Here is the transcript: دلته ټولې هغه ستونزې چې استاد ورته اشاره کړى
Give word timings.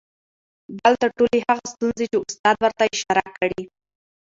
دلته 0.81 1.05
ټولې 1.17 1.39
هغه 1.49 1.63
ستونزې 1.73 2.05
چې 2.11 2.17
استاد 2.23 2.57
ورته 2.61 2.83
اشاره 2.93 3.23
کړى 3.37 3.61